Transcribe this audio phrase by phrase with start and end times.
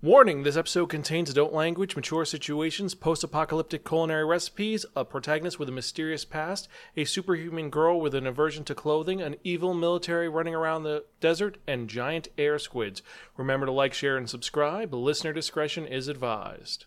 [0.00, 5.68] Warning this episode contains adult language, mature situations, post apocalyptic culinary recipes, a protagonist with
[5.68, 10.54] a mysterious past, a superhuman girl with an aversion to clothing, an evil military running
[10.54, 13.02] around the desert, and giant air squids.
[13.36, 14.94] Remember to like, share, and subscribe.
[14.94, 16.84] Listener discretion is advised.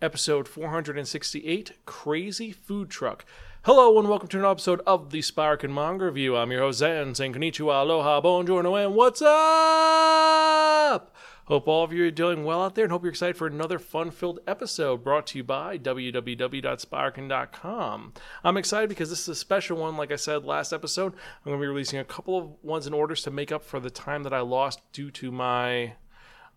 [0.00, 3.24] Episode 468 Crazy Food Truck.
[3.62, 6.36] Hello and welcome to an episode of the Spiraken Manga Review.
[6.36, 11.12] I'm your host, Xan, saying konnichiwa, aloha, bonjour, and what's up?
[11.48, 13.78] Hope all of you are doing well out there and hope you're excited for another
[13.78, 18.12] fun filled episode brought to you by www.spiraken.com.
[18.44, 19.96] I'm excited because this is a special one.
[19.96, 22.92] Like I said last episode, I'm going to be releasing a couple of ones in
[22.92, 25.94] orders to make up for the time that I lost due to my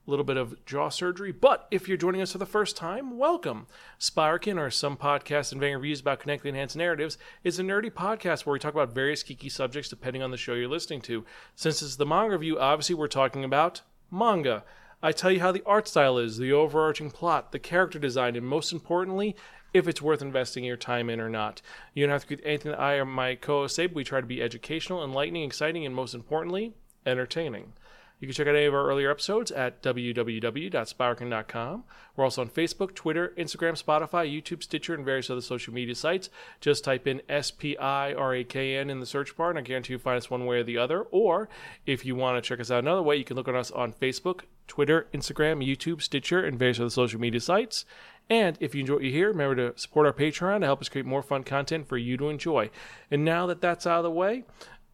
[0.05, 1.31] little bit of jaw surgery.
[1.31, 3.67] But if you're joining us for the first time, welcome.
[3.97, 8.51] Spiraken, or some podcasts and reviews about connecting enhanced narratives, is a nerdy podcast where
[8.51, 11.23] we talk about various geeky subjects depending on the show you're listening to.
[11.55, 14.65] Since it's the manga review, obviously we're talking about manga.
[15.03, 18.45] I tell you how the art style is, the overarching plot, the character design, and
[18.45, 19.35] most importantly,
[19.73, 21.61] if it's worth investing your time in or not.
[21.93, 24.21] You don't have to get anything that I or my co-host say, but we try
[24.21, 26.73] to be educational, enlightening, exciting, and most importantly,
[27.05, 27.73] entertaining.
[28.21, 31.83] You can check out any of our earlier episodes at www.spiraken.com.
[32.15, 36.29] We're also on Facebook, Twitter, Instagram, Spotify, YouTube, Stitcher, and various other social media sites.
[36.59, 39.57] Just type in S P I R A K N in the search bar, and
[39.57, 41.01] I guarantee you'll find us one way or the other.
[41.01, 41.49] Or
[41.87, 43.91] if you want to check us out another way, you can look at us on
[43.91, 47.85] Facebook, Twitter, Instagram, YouTube, Stitcher, and various other social media sites.
[48.29, 50.89] And if you enjoy what you hear, remember to support our Patreon to help us
[50.89, 52.69] create more fun content for you to enjoy.
[53.09, 54.43] And now that that's out of the way,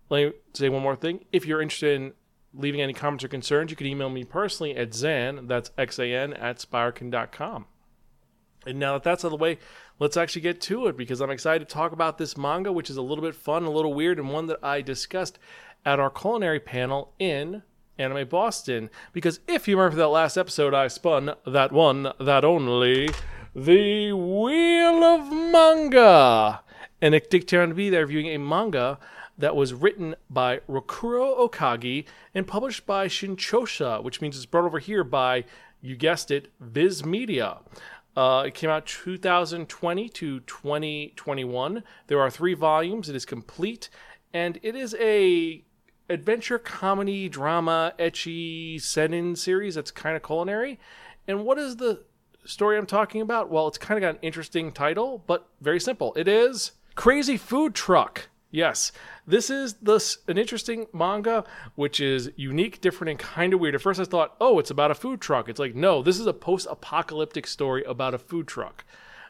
[0.10, 1.26] let me say one more thing.
[1.34, 2.14] If you're interested in
[2.54, 6.58] leaving any comments or concerns, you can email me personally at Xan, that's X-A-N, at
[6.58, 7.66] Spiraken.com.
[8.66, 9.60] And now that that's out of the way,
[10.00, 12.98] let's actually get to it because I'm excited to talk about this manga, which is
[12.98, 15.40] a little bit fun, a little weird, and one that I discussed
[15.86, 17.64] at our culinary panel in
[17.98, 18.90] Anime Boston.
[19.14, 23.10] Because if you remember that last episode, I spun that one, that only,
[23.56, 26.62] the Wheel of Manga.
[27.02, 29.00] And it Dick to be there reviewing a manga
[29.38, 34.80] that was written by Rokuro Ogaki and published by Shinchosha, which means it's brought over
[34.80, 35.46] here by,
[35.82, 37.60] you guessed it, Viz Media.
[38.16, 41.84] Uh, it came out 2020 to 2021.
[42.08, 43.10] There are three volumes.
[43.10, 43.90] It is complete,
[44.34, 45.64] and it is a
[46.10, 50.80] adventure comedy drama ecchi seinen series that's kind of culinary.
[51.28, 52.06] And what is the
[52.46, 53.52] story I'm talking about?
[53.52, 56.14] Well, it's kind of got an interesting title, but very simple.
[56.16, 58.30] It is Crazy Food Truck.
[58.50, 58.94] Yes,
[59.26, 61.44] this is this an interesting manga,
[61.76, 63.76] which is unique, different, and kind of weird.
[63.76, 65.50] At first, I thought, oh, it's about a food truck.
[65.50, 68.86] It's like, no, this is a post-apocalyptic story about a food truck.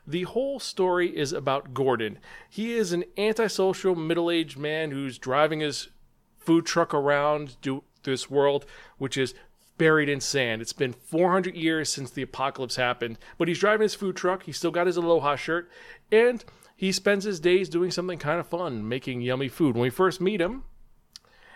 [0.06, 2.20] The whole story is about Gordon.
[2.50, 5.90] He is an antisocial, middle-aged man who's driving his
[6.38, 8.66] food truck around do, this world,
[8.98, 9.34] which is
[9.78, 10.62] buried in sand.
[10.62, 14.44] It's been 400 years since the apocalypse happened, but he's driving his food truck.
[14.44, 15.70] He's still got his aloha shirt,
[16.12, 16.44] and
[16.76, 19.76] he spends his days doing something kind of fun, making yummy food.
[19.76, 20.64] When we first meet him,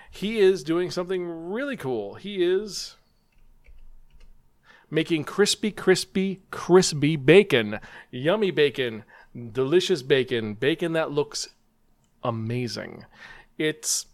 [0.09, 2.15] he is doing something really cool.
[2.15, 2.95] He is
[4.89, 7.79] making crispy, crispy, crispy bacon.
[8.11, 9.03] Yummy bacon,
[9.51, 11.49] delicious bacon, bacon that looks
[12.23, 13.05] amazing.
[13.57, 14.07] It's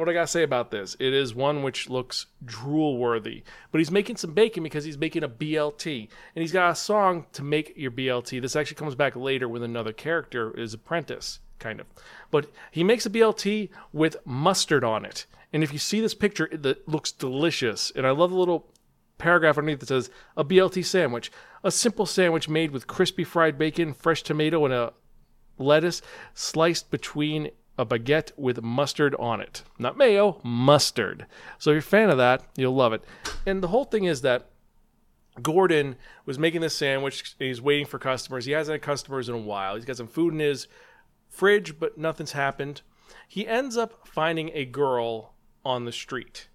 [0.00, 0.96] what I gotta say about this?
[0.98, 3.44] It is one which looks drool worthy.
[3.70, 6.08] But he's making some bacon because he's making a BLT.
[6.34, 8.40] And he's got a song to make your BLT.
[8.40, 11.86] This actually comes back later with another character, his apprentice, kind of.
[12.30, 15.26] But he makes a BLT with mustard on it.
[15.52, 17.92] And if you see this picture, it looks delicious.
[17.94, 18.68] And I love the little
[19.18, 21.30] paragraph underneath that says a BLT sandwich.
[21.62, 24.92] A simple sandwich made with crispy fried bacon, fresh tomato, and a
[25.58, 26.02] lettuce
[26.34, 27.50] sliced between
[27.80, 29.62] a baguette with mustard on it.
[29.78, 31.24] Not mayo, mustard.
[31.58, 33.02] So if you're a fan of that, you'll love it.
[33.46, 34.50] And the whole thing is that
[35.40, 35.96] Gordon
[36.26, 37.34] was making this sandwich.
[37.38, 38.44] He's waiting for customers.
[38.44, 39.76] He hasn't had customers in a while.
[39.76, 40.68] He's got some food in his
[41.30, 42.82] fridge, but nothing's happened.
[43.26, 45.32] He ends up finding a girl
[45.64, 46.48] on the street.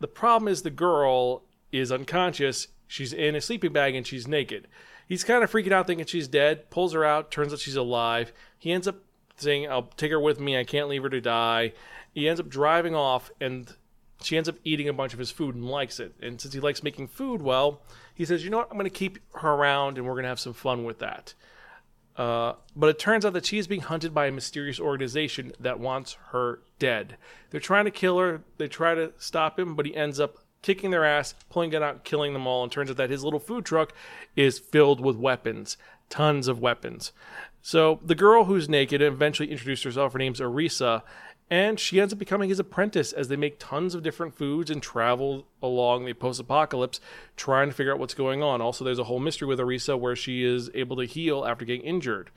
[0.00, 2.68] The problem is the girl is unconscious.
[2.88, 4.66] She's in a sleeping bag and she's naked.
[5.08, 6.70] He's kind of freaking out, thinking she's dead.
[6.70, 7.30] Pulls her out.
[7.30, 8.32] Turns out she's alive.
[8.58, 8.96] He ends up
[9.36, 10.58] saying, I'll take her with me.
[10.58, 11.72] I can't leave her to die.
[12.12, 13.74] He ends up driving off, and
[14.22, 16.14] she ends up eating a bunch of his food and likes it.
[16.20, 17.82] And since he likes making food, well,
[18.14, 18.68] he says, you know what?
[18.70, 21.34] I'm going to keep her around, and we're going to have some fun with that.
[22.16, 25.80] Uh, but it turns out that she is being hunted by a mysterious organization that
[25.80, 27.16] wants her dead.
[27.50, 28.42] They're trying to kill her.
[28.58, 32.04] They try to stop him, but he ends up kicking their ass, pulling it out,
[32.04, 32.62] killing them all.
[32.62, 33.94] And turns out that his little food truck
[34.36, 35.78] is filled with weapons,
[36.10, 37.12] tons of weapons.
[37.62, 40.12] So the girl who's naked eventually introduced herself.
[40.12, 41.02] Her name's Arisa,
[41.52, 44.82] and she ends up becoming his apprentice as they make tons of different foods and
[44.82, 46.98] travel along the post-apocalypse
[47.36, 50.16] trying to figure out what's going on also there's a whole mystery with arisa where
[50.16, 52.30] she is able to heal after getting injured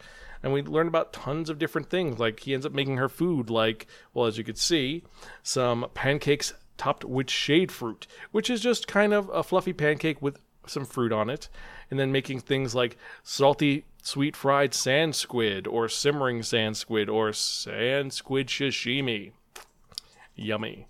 [0.44, 3.50] and we learn about tons of different things like he ends up making her food
[3.50, 5.02] like well as you could see
[5.42, 10.40] some pancakes topped with shade fruit which is just kind of a fluffy pancake with
[10.70, 11.50] some fruit on it
[11.90, 17.34] and then making things like salty sweet fried sand squid or simmering sand squid or
[17.34, 19.32] sand squid sashimi.
[20.36, 20.88] Yummy.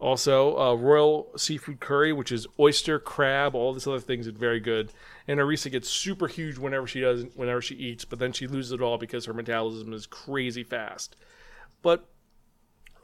[0.00, 4.28] Also, uh, royal seafood curry, which is oyster, crab, all these other things.
[4.28, 4.92] It's very good.
[5.26, 8.72] And Arisa gets super huge whenever she does, whenever she eats, but then she loses
[8.72, 11.16] it all because her metabolism is crazy fast.
[11.82, 12.08] But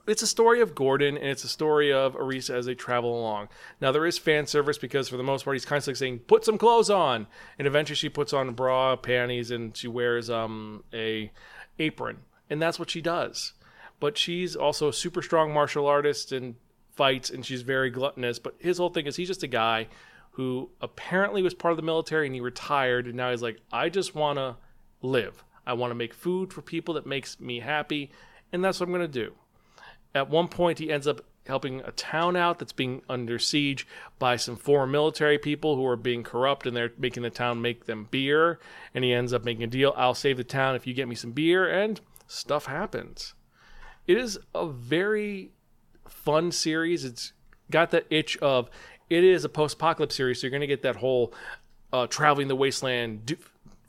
[0.06, 3.48] it's a story of Gordon and it's a story of Arisa as they travel along.
[3.80, 6.58] Now there is fan service because for the most part he's constantly saying, "Put some
[6.58, 7.26] clothes on,"
[7.58, 11.30] and eventually she puts on a bra, panties, and she wears um a
[11.78, 12.18] apron,
[12.50, 13.54] and that's what she does.
[14.00, 16.56] But she's also a super strong martial artist and
[16.90, 18.38] fights, and she's very gluttonous.
[18.38, 19.88] But his whole thing is he's just a guy
[20.32, 23.88] who apparently was part of the military and he retired, and now he's like, I
[23.88, 24.56] just want to
[25.00, 25.44] live.
[25.66, 28.10] I want to make food for people that makes me happy,
[28.52, 29.34] and that's what I'm to do.
[30.14, 33.86] At one point, he ends up helping a town out that's being under siege
[34.18, 37.84] by some former military people who are being corrupt and they're making the town make
[37.84, 38.58] them beer.
[38.94, 41.14] And he ends up making a deal I'll save the town if you get me
[41.14, 43.34] some beer, and stuff happens.
[44.06, 45.50] It is a very
[46.08, 47.04] fun series.
[47.04, 47.32] It's
[47.70, 48.70] got that itch of
[49.10, 51.32] it is a post apocalypse series, so you're going to get that whole
[51.92, 53.36] uh, traveling the wasteland, do,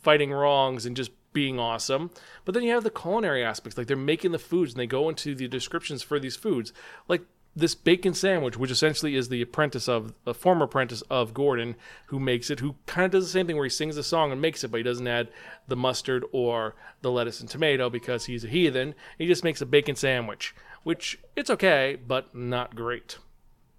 [0.01, 2.09] fighting wrongs, and just being awesome.
[2.45, 5.09] But then you have the culinary aspects, like they're making the foods and they go
[5.09, 6.73] into the descriptions for these foods,
[7.07, 7.21] like
[7.55, 11.75] this bacon sandwich, which essentially is the apprentice of a former apprentice of Gordon,
[12.07, 14.31] who makes it, who kind of does the same thing where he sings a song
[14.31, 15.29] and makes it, but he doesn't add
[15.67, 18.95] the mustard or the lettuce and tomato because he's a heathen.
[19.17, 23.17] He just makes a bacon sandwich, which it's okay, but not great.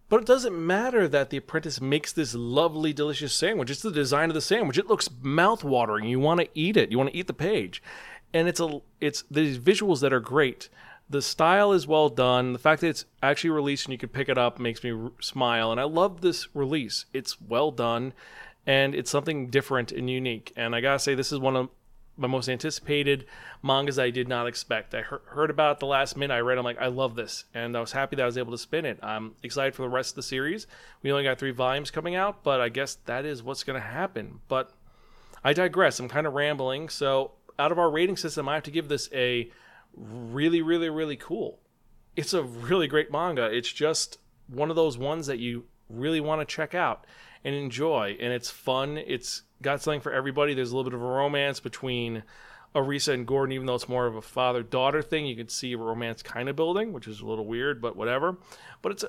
[0.09, 3.71] But it doesn't matter that the apprentice makes this lovely, delicious sandwich.
[3.71, 4.79] It's the design of the sandwich.
[4.79, 6.05] It looks mouth-watering.
[6.05, 6.93] You want to eat it.
[6.93, 7.83] You want to eat the page,
[8.33, 10.69] and it's a it's these visuals that are great.
[11.09, 12.53] The style is well done.
[12.53, 15.13] The fact that it's actually released and you can pick it up makes me r-
[15.21, 15.71] smile.
[15.71, 17.07] And I love this release.
[17.13, 18.13] It's well done,
[18.67, 20.53] and it's something different and unique.
[20.57, 21.69] And I gotta say, this is one of
[22.17, 23.27] my most anticipated
[23.63, 24.95] mangas I did not expect.
[24.95, 26.35] I he- heard about it the last minute.
[26.35, 26.59] I read.
[26.59, 28.85] I'm like, I love this, and I was happy that I was able to spin
[28.85, 28.99] it.
[29.03, 30.67] I'm excited for the rest of the series.
[31.03, 33.87] We only got three volumes coming out, but I guess that is what's going to
[33.87, 34.41] happen.
[34.49, 34.73] But
[35.45, 36.01] I digress.
[36.01, 36.89] I'm kind of rambling.
[36.89, 39.51] So out of our rating system, I have to give this a
[39.95, 41.59] really, really, really cool.
[42.17, 43.45] It's a really great manga.
[43.45, 47.07] It's just one of those ones that you really want to check out
[47.45, 48.99] and enjoy, and it's fun.
[48.99, 50.55] It's got something for everybody.
[50.55, 52.23] There's a little bit of a romance between
[52.75, 55.27] Arisa and Gordon, even though it's more of a father daughter thing.
[55.27, 58.39] You can see a romance kind of building, which is a little weird, but whatever.
[58.83, 59.05] But it's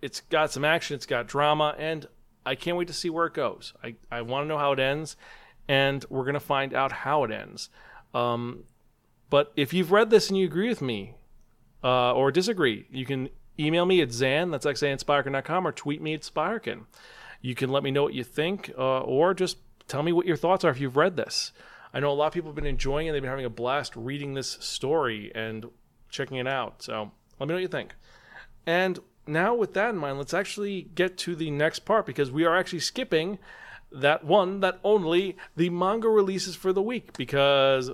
[0.00, 2.06] it's got some action, it's got drama, and
[2.46, 3.74] I can't wait to see where it goes.
[3.82, 5.16] I, I want to know how it ends,
[5.68, 7.68] and we're going to find out how it ends.
[8.14, 8.64] Um,
[9.28, 11.16] but if you've read this and you agree with me
[11.84, 13.28] uh, or disagree, you can
[13.58, 16.86] email me at Xan, that's xainspirekin.com, or tweet me at Spiraken.
[17.42, 19.58] You can let me know what you think, uh, or just
[19.90, 21.52] tell me what your thoughts are if you've read this.
[21.92, 23.12] I know a lot of people have been enjoying it.
[23.12, 25.66] They've been having a blast reading this story and
[26.08, 26.82] checking it out.
[26.82, 27.94] So let me know what you think.
[28.66, 32.44] And now, with that in mind, let's actually get to the next part because we
[32.44, 33.38] are actually skipping
[33.92, 37.16] that one, that only the manga releases for the week.
[37.16, 37.90] Because,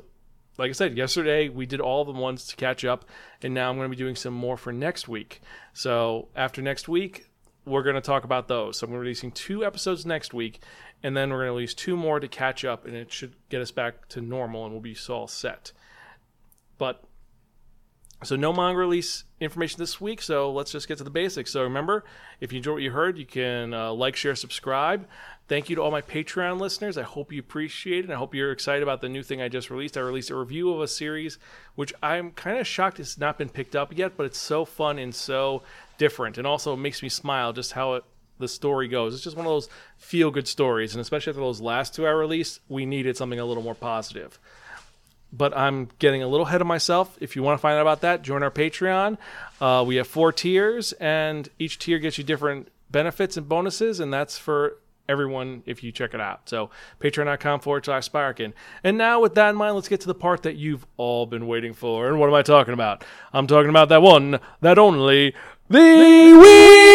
[0.59, 3.07] like I said, yesterday we did all the ones to catch up,
[3.43, 5.41] and now I'm going to be doing some more for next week.
[5.73, 7.29] So, after next week,
[7.67, 8.79] we're going to talk about those.
[8.79, 10.61] So, I'm releasing two episodes next week,
[11.03, 13.61] and then we're going to release two more to catch up, and it should get
[13.61, 15.73] us back to normal, and we'll be all set.
[16.79, 17.03] But
[18.25, 20.23] so no manga release information this week.
[20.23, 21.53] So let's just get to the basics.
[21.53, 22.05] So remember,
[22.41, 25.07] if you enjoyed what you heard, you can uh, like, share, subscribe.
[25.49, 26.99] Thank you to all my Patreon listeners.
[26.99, 28.05] I hope you appreciate it.
[28.05, 29.97] And I hope you're excited about the new thing I just released.
[29.97, 31.39] I released a review of a series,
[31.75, 34.99] which I'm kind of shocked it's not been picked up yet, but it's so fun
[34.99, 35.63] and so
[35.99, 38.05] different, and also makes me smile just how it
[38.39, 39.15] the story goes.
[39.15, 42.11] It's just one of those feel good stories, and especially after those last two I
[42.11, 44.39] released, we needed something a little more positive.
[45.37, 47.17] But I'm getting a little ahead of myself.
[47.21, 49.19] If you want to find out about that, join our Patreon.
[49.61, 54.13] Uh, we have four tiers, and each tier gets you different benefits and bonuses, and
[54.13, 54.79] that's for
[55.09, 56.49] everyone if you check it out.
[56.49, 58.53] So patreon.com forward slash Spiraken.
[58.83, 61.47] And now with that in mind, let's get to the part that you've all been
[61.47, 62.09] waiting for.
[62.09, 63.05] And what am I talking about?
[63.33, 65.35] I'm talking about that one, that only,
[65.69, 66.87] the Wheel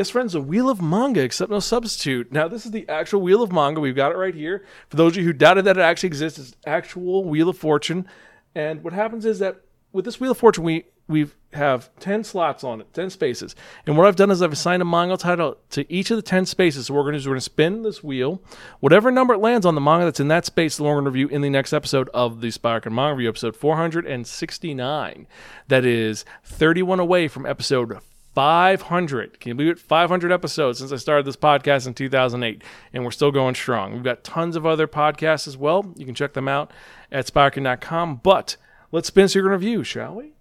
[0.11, 2.31] Friends, the Wheel of Manga, except no substitute.
[2.31, 3.79] Now, this is the actual Wheel of Manga.
[3.79, 4.65] We've got it right here.
[4.89, 8.07] For those of you who doubted that it actually exists, it's actual Wheel of Fortune.
[8.53, 12.63] And what happens is that with this Wheel of Fortune, we we have 10 slots
[12.63, 13.55] on it, 10 spaces.
[13.85, 16.45] And what I've done is I've assigned a manga title to each of the 10
[16.45, 16.87] spaces.
[16.87, 18.41] So we're going to, we're going to spin this wheel.
[18.79, 21.27] Whatever number it lands on the manga that's in that space, we're going to review
[21.27, 25.27] in the next episode of the Spiraken Manga Review, episode 469.
[25.67, 27.99] That is 31 away from episode
[28.33, 29.39] 500.
[29.39, 29.79] Can you believe it?
[29.79, 33.93] 500 episodes since I started this podcast in 2008, and we're still going strong.
[33.93, 35.93] We've got tons of other podcasts as well.
[35.97, 36.71] You can check them out
[37.11, 38.21] at spiraken.com.
[38.23, 38.55] But
[38.91, 40.33] let's spin to review, shall we?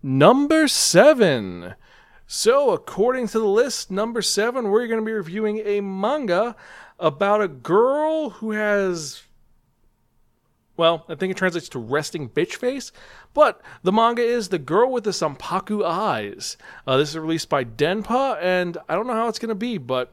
[0.00, 1.74] Number seven.
[2.30, 6.54] So, according to the list, number seven, we're going to be reviewing a manga
[6.98, 9.22] about a girl who has.
[10.76, 12.92] Well, I think it translates to resting bitch face,
[13.34, 16.56] but the manga is The Girl with the Sampaku Eyes.
[16.86, 19.78] Uh, this is released by Denpa, and I don't know how it's going to be,
[19.78, 20.12] but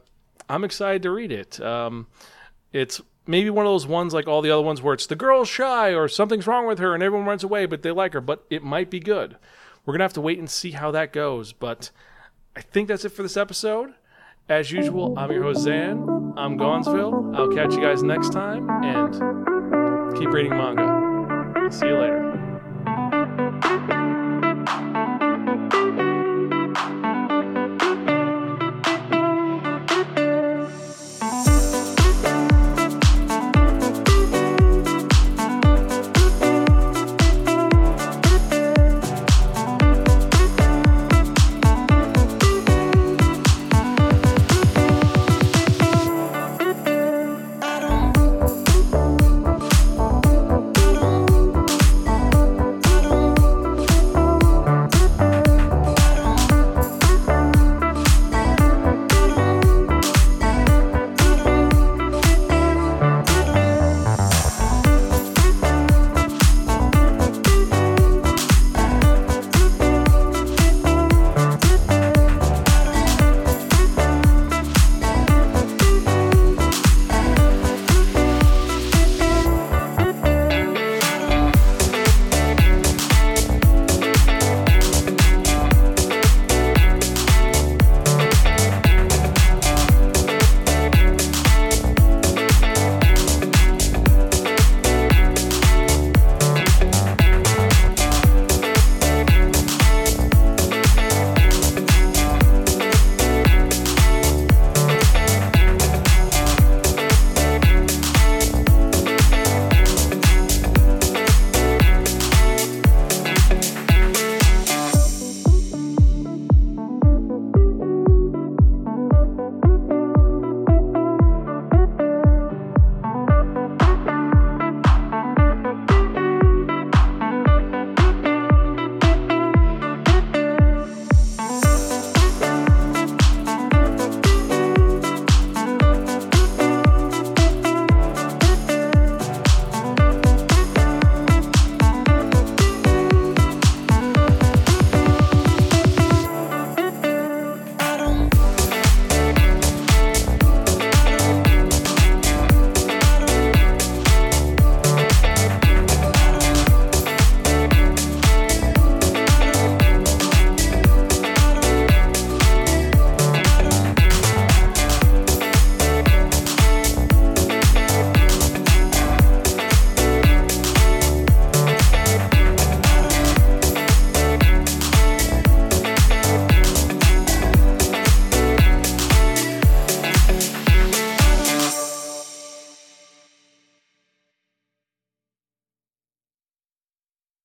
[0.50, 1.62] I'm excited to read it.
[1.62, 2.08] Um,
[2.74, 5.50] it's maybe one of those ones like all the other ones where it's the girl's
[5.50, 8.46] shy or something's wrong with her and everyone runs away, but they like her, but
[8.50, 9.38] it might be good.
[9.86, 11.54] We're going to have to wait and see how that goes.
[11.54, 11.92] But
[12.56, 13.94] I think that's it for this episode.
[14.48, 16.34] As usual, I'm your host, Xan.
[16.38, 17.32] I'm Gonzville.
[17.36, 19.12] I'll catch you guys next time and
[20.18, 21.72] keep reading manga.
[21.72, 22.25] See you later.